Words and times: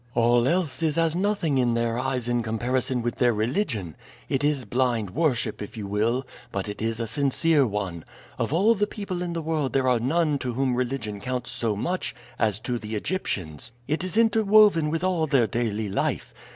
All 0.15 0.47
else 0.47 0.81
is 0.81 0.97
as 0.97 1.15
nothing 1.15 1.59
in 1.59 1.75
their 1.75 1.99
eyes 1.99 2.27
in 2.27 2.41
comparison 2.41 3.03
with 3.03 3.17
their 3.17 3.35
religion. 3.35 3.95
It 4.29 4.43
is 4.43 4.65
blind 4.65 5.11
worship, 5.11 5.61
if 5.61 5.77
you 5.77 5.85
will; 5.85 6.25
but 6.51 6.67
it 6.67 6.81
is 6.81 6.99
a 6.99 7.05
sincere 7.05 7.67
one. 7.67 8.03
Of 8.39 8.51
all 8.51 8.73
the 8.73 8.87
people 8.87 9.21
in 9.21 9.33
the 9.33 9.43
world 9.43 9.73
there 9.73 9.87
are 9.87 9.99
none 9.99 10.39
to 10.39 10.53
whom 10.53 10.73
religion 10.73 11.19
counts 11.21 11.51
so 11.51 11.75
much 11.75 12.15
as 12.39 12.59
to 12.61 12.79
the 12.79 12.95
Egyptians. 12.95 13.73
It 13.87 14.03
is 14.03 14.17
interwoven 14.17 14.89
with 14.89 15.03
all 15.03 15.27
their 15.27 15.45
daily 15.45 15.87
life. 15.87 16.33